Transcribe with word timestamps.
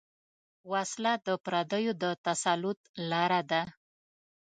وسله 0.71 1.13
د 1.27 1.29
پردیو 1.45 1.93
د 2.03 2.05
تسلط 2.25 2.79
لاره 3.09 3.41
ده 3.51 3.61